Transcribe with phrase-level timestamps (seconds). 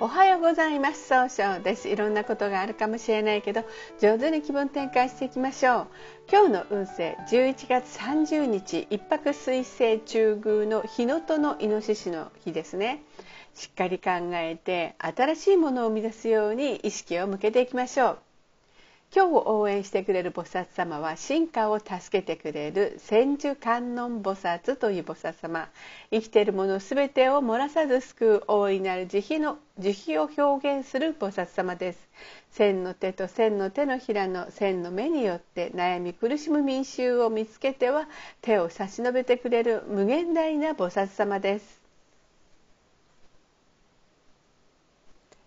[0.00, 1.06] おはようございます。
[1.06, 1.88] 総称です。
[1.88, 3.62] いろんなことがあるかもしれないけど
[4.00, 5.86] 上手に気分転換していきましょう。
[6.28, 13.04] 今日の運勢11月30日一泊水星中宮の日のとのイノシシの日ですね。
[13.54, 18.18] しっかり考えて新しいものを生み出すように意識を向けていきましょう。
[19.16, 25.68] 今日を応援してくれる菩薩様は進化を助けてくれる千手観音菩薩という菩薩様。
[26.10, 32.08] 生きているもの全てを漏らさず救う大いなる慈悲の慈悲を表現する菩薩様です。
[32.50, 38.08] 千の手と千の手のひらの千の目によって悩み苦しむ民衆を見つけては
[38.42, 41.83] 手を差し伸べてくれる無限大な菩薩様です。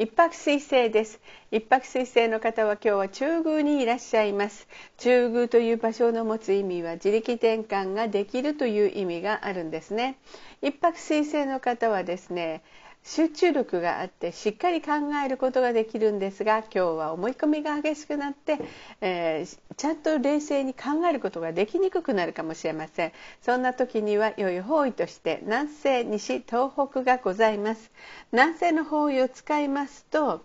[0.00, 1.20] 一泊水星です。
[1.50, 4.66] 一泊水星の方は今日は中宮にいらっしゃいます。
[4.96, 10.16] 中宮という場所の持つ意味は自力転換ができるという意味があるんですね。
[10.62, 12.62] 一泊水星の方はですね
[13.02, 14.92] 集中力があってしっかり考
[15.24, 18.58] えることができるんですが今日は思い込みが激しくなって、
[19.00, 23.12] えー、ちゃんと冷静に考えることができにくくなるかもしれません。
[23.42, 27.90] そんな時には良い方位として南西西東北がございます。
[28.32, 30.44] 南西の方位を使いますと、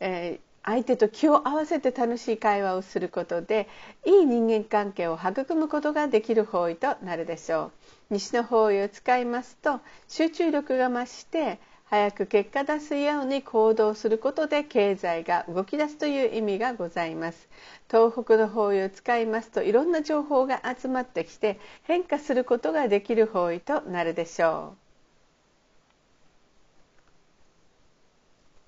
[0.00, 3.68] えー相手と気を合わせて楽しい会話をすることで
[4.06, 8.14] いい人間関係を育むことができる方位となるでしょう。
[8.14, 17.48] 西の方位を使いますと集中力が増して早く結果出すように行動することで経済が動き出すという意味がございます。
[17.90, 24.83] 東北の方位を使いますといろんな情報が集まってきて変化することができる方位となるでしょう。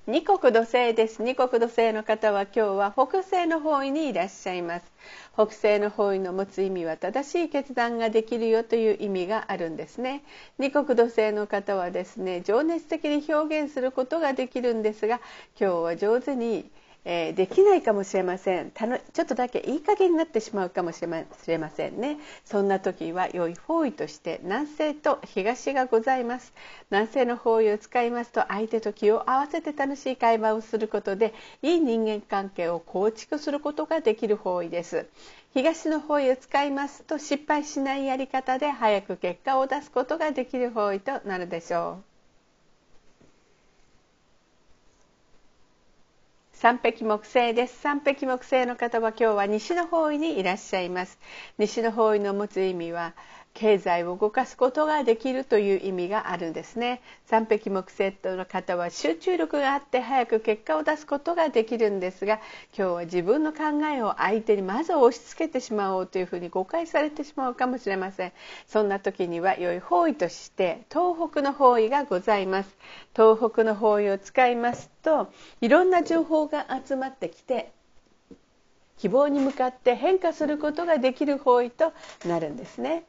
[0.08, 1.20] 二国土星です。
[1.20, 4.86] 二国土星の方は今日は北西の方位にいらっしゃいます。
[5.34, 10.22] 北西の方位の持つ意味は正しい決断ができるよという意味があるんですね。
[10.60, 15.20] 二国土星の方はですね情熱的に表現することができるんですが
[15.60, 16.70] 今日は上手に
[17.08, 18.72] えー、できないかもしれません。
[18.72, 22.18] たのちょっとだけいい加減になってしまうかもしれませんね。
[22.44, 26.52] そんな時は良い方位として南西と東がございます。
[26.90, 31.32] 南西の方位を使いますと相手と気を合わせて楽しい会話をすることで
[31.62, 35.06] いい人間関係を構築することができる方位です。
[35.54, 42.15] 東の方位を使いますと失敗しないやり方で早く結果を出すことができる方位となるでしょう。
[46.58, 47.78] 三匹木星です。
[47.82, 51.18] 三匹木星の方は今日は西の方位にいらっしゃいます。
[51.58, 53.14] 西の方位の持つ意味は
[53.56, 57.00] 経済を動かすことができるという意味があるんですね。
[57.24, 62.34] 三匹木星の方は集中力があって早く結果を出すことができるんですが
[62.76, 68.32] 今日は自分の考えを相手にまず押し付けてしまおうというふうに誤解されてしまうかもしれません。
[68.66, 72.76] そんな時には良い方位として東北の方位がございます。
[73.14, 77.72] 東北の方位を使いますといろんな情報が集まってきて
[78.98, 81.94] 希望に向かって変化することができる方位と
[82.26, 83.04] なるんですね。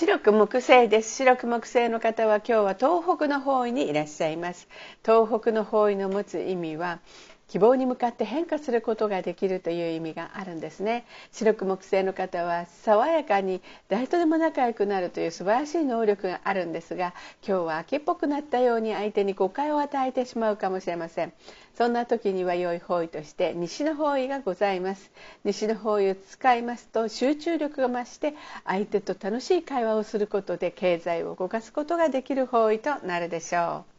[0.00, 1.16] 白く木星です。
[1.16, 4.68] 白く木星の方は今日は東北の方位にいらっしゃいます。
[5.04, 7.00] 東北の方位の持つ意味は
[7.48, 11.06] 希望に向かって変化することができるという意味があるんですね。
[11.32, 17.14] 白く木星の方は爽やかに誰とでも仲良くなるという素晴らしい能力があるんですが
[17.46, 21.32] 今日は秋っぽくなったように相手に誤解を与えてしまうかもしれません。
[21.74, 25.10] そんな時には良い方位として西の方位がございます。
[25.44, 28.34] 西の方位を使いますと集中力が増して
[28.64, 33.97] 相手と楽しい会話をすることで経済を動かすことができる方位となるでしょう。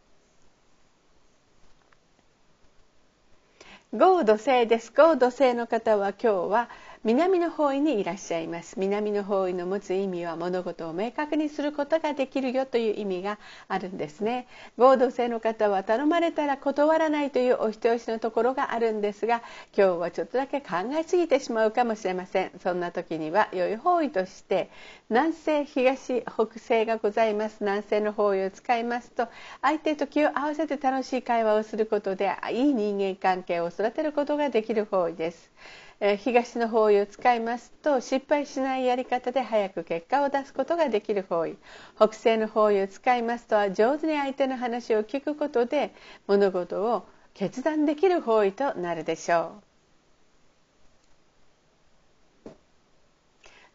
[3.92, 4.92] 合土星です。
[4.92, 6.70] 合土星の方は今日は
[7.02, 8.78] 南の方位にいらっしゃいます。
[8.78, 13.38] 南の方位の持つ意味は物事を明確にすることができるよという意味が
[13.68, 14.46] あるんですね。
[14.76, 19.38] 合同性の方は頼まれたら断らないというお人よしのところがあるんですが
[19.74, 22.50] 今日はちょっとだけ考えすぎてしまうかもしれません。
[22.62, 24.68] そんな時には良い方位として
[25.08, 27.56] 南西東北西がございます。
[27.60, 29.26] 南西の方位を使いますと
[29.62, 35.50] 相手と気を合わせて楽しい会話をすることでいい人間関係を育てることができる方位です。
[36.00, 41.56] え東の方位を使いますと失敗しないやり方で早く結果を出すことができる方位。
[41.96, 45.94] 北西の方位を使いますとは上手に相手の話を聞くことで
[46.26, 49.69] 物事を決断できる方位となるでしょう。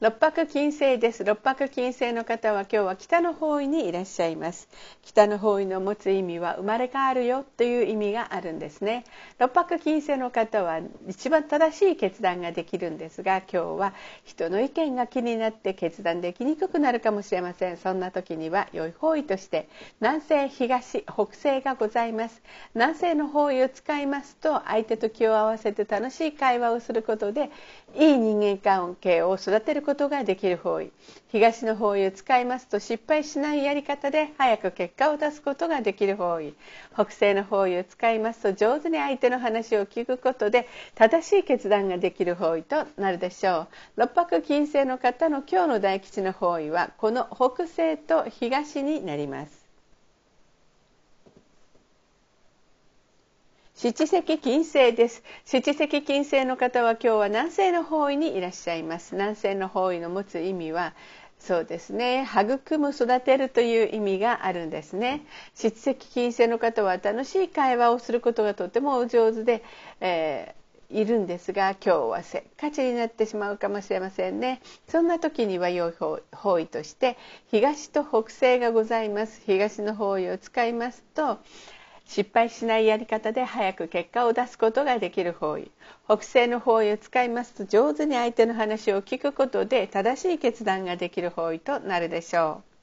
[0.05, 1.23] 六白金星です。
[1.23, 4.69] 六白金星の方は今日は北の方位にいらっしゃいます。
[5.01, 9.03] 北の方位の持つ意味は生まれ変わるよという意味があるんですね。
[9.39, 13.93] 六白金星の方は一番正しい決断ができるんですが今日は
[14.25, 17.77] 人の意見が気になって決断できにくくなるかもしれません。
[17.77, 19.67] そんな時には良い方位として
[20.01, 22.43] 南西東北西がございます。
[22.75, 27.49] 南西の方位を使いますと相手と気を合わせて楽しい会話をすることで
[27.97, 30.91] いい人間関係を育てることができる方位。
[31.29, 36.53] 東の方位を使いますと失敗しないやり方で早く結果を出すことができる方位。
[36.93, 43.67] 北西の方位を使いますと上手に相手の話を聞くことで正しい決断ができる方位となるでしょう。
[43.95, 49.64] 六白金星の方の今日の大吉の方位はこの北西と東になります。
[53.77, 55.21] 七石金星です。
[55.43, 59.15] 七石金星の方は今日は南西の方位にいらっしゃいます。
[59.15, 60.93] 南西の方位の持つ意味は
[61.39, 62.25] そうですね。
[62.25, 65.25] 育む育てるという意味があるんですね。
[65.55, 69.61] 七石金星の方は楽しい会話をすることがとてもお上手で、
[69.99, 74.61] えー、いるんですが今日はせっかちになってしまうかもしれませんね。
[74.87, 75.93] そんな時には良い
[76.31, 77.17] 方位として
[77.51, 79.41] 東と北西がございます。
[79.45, 81.39] 東の方位を使いますと
[82.07, 85.71] 失敗しないやり方で早く結果を出すことができる方位。
[86.05, 92.75] 北西の方位を使いますと上手に相手の話を聞くことで正しい決断ができる方位となるでしょう。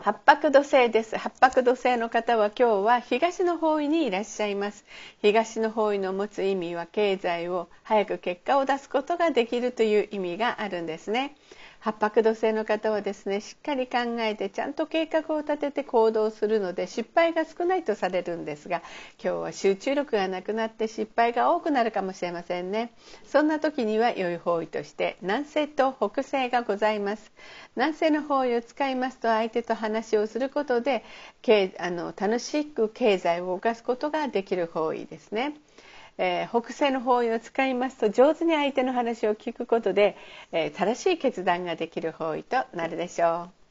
[0.00, 1.16] 八白土星です。
[1.16, 4.84] 八白土星の方は今日は東の方位にいらっしゃいます。
[5.20, 11.36] 東の方位の持つ意味は経済を早く結果を出すことができるという意味があるんですね。
[11.84, 18.82] 八白土星の方はですねしっかり考えてちゃんと計画を立てて行動するので失敗が少ないとされるんですが
[19.20, 22.92] 今日は集中力がなくなって失敗が多くなるかもしれませんね。
[23.24, 27.32] そんな時には良い方位として南西と北西がございます。
[27.74, 31.04] 南西の方位を使いますと相手と話をすることで
[31.80, 35.54] あの楽しく経済を動かすことができる方位ですね。
[36.18, 40.16] えー、北西の方位を使いますと上手に相手の話を聞くことで、
[40.52, 43.61] えー、正しい決断ができる方位となるでしょう。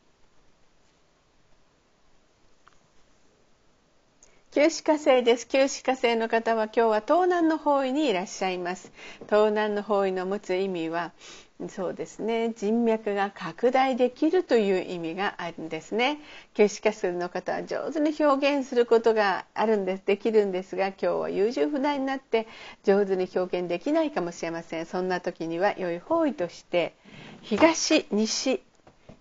[4.53, 5.47] 九死火星です。
[5.47, 8.91] 九死火星の方は今日は東南の方位にいらっしゃいます。
[9.27, 11.13] 東南の方位の持つ意味は、
[11.69, 16.19] そうですね人脈が拡大できるという意味があるんですね
[16.55, 22.47] 消しカスの方は上手に表現することがあるんですできるんですが今日は優柔不断になって
[22.83, 26.95] 上手に表現できないかもしれませんそんな時には良い方位として
[27.43, 28.61] 東西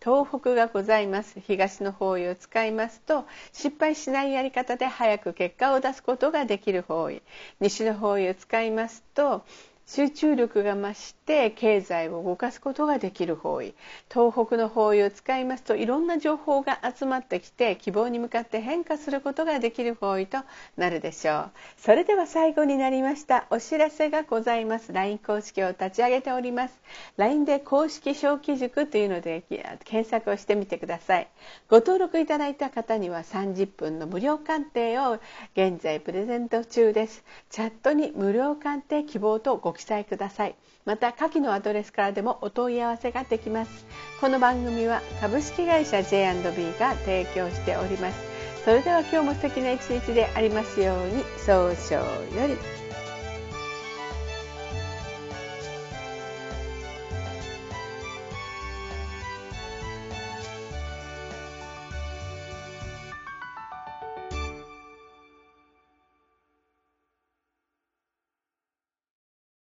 [0.03, 1.41] 東北がございます。
[1.41, 7.23] 東の方位を使いますと失敗しないやり方で早く結果を出すことができる方位。
[7.61, 9.45] 西の方位を使いますと
[9.87, 13.75] 集中力が増して経済を動かすことができる方位。
[14.09, 20.39] 東北の方位を使いますといろんな情報が集まってきて希望に向かって変化することができる方位と
[20.77, 21.51] なるでしょう。
[21.77, 24.93] それでは最後になりましたお知らせがございます。
[24.93, 26.81] LINE 公式を立ち上げております。
[27.17, 29.43] LINE で公式小規塾というので
[29.85, 31.29] 検索をしてみてください。
[31.69, 35.19] ご登録いただいた方には30分の無料鑑定を
[35.57, 37.25] 現在プレゼント中です。
[37.51, 40.55] チャットに無料鑑定希望とご載ください。
[40.85, 43.87] また下記のアドレスからでもお問い合わせができます。
[44.21, 48.19] この番組は株式会社 J&B が提供しております。
[48.65, 51.25] それでは今日も素敵な一日でありますように。
[51.39, 52.07] 早々
[52.41, 52.80] より。